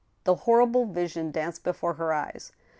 The 0.23 0.33
horrible 0.33 0.87
vision 0.87 1.29
danced 1.29 1.63
before 1.63 1.93
her 1.93 2.11
eyes. 2.11 2.51